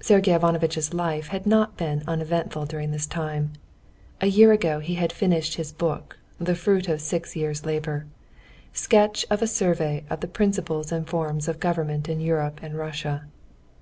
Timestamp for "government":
11.60-12.08